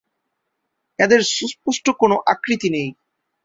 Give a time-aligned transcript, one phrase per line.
[0.99, 2.89] এদের সুস্পষ্ট কোন আকৃতি নেই।